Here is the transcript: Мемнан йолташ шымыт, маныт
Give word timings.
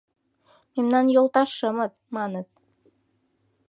Мемнан 0.73 1.05
йолташ 1.15 1.49
шымыт, 1.57 1.93
маныт 2.15 2.47